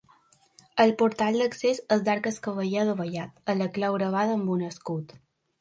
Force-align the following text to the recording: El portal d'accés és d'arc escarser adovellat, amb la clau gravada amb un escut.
El 0.83 0.93
portal 1.01 1.37
d'accés 1.41 1.83
és 1.97 2.01
d'arc 2.09 2.31
escarser 2.31 2.81
adovellat, 2.87 3.37
amb 3.55 3.63
la 3.65 3.71
clau 3.77 3.99
gravada 4.01 4.37
amb 4.39 4.53
un 4.57 4.69
escut. 4.71 5.19